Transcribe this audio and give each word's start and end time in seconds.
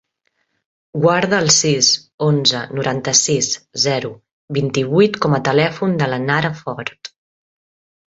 Guarda 1.03 1.41
el 1.45 1.51
sis, 1.55 1.89
onze, 2.29 2.63
noranta-sis, 2.79 3.51
zero, 3.85 4.13
vint-i-vuit 4.61 5.23
com 5.29 5.39
a 5.41 5.45
telèfon 5.53 5.97
de 6.05 6.13
la 6.15 6.23
Nara 6.29 6.57
Fort. 6.67 7.17